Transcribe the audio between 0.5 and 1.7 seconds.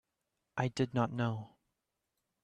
I did not know.